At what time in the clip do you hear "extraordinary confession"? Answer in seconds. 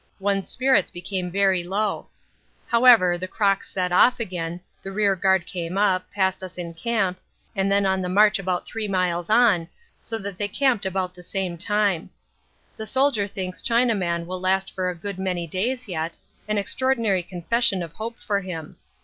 16.57-17.83